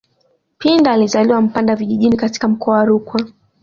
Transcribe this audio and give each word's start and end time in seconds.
Pinda 0.57 0.91
alizaliwa 0.91 1.41
Mpanda 1.41 1.75
vijijini 1.75 2.17
katika 2.17 2.47
mkoa 2.47 2.77
wa 2.77 2.85
Rukwa 2.85 3.25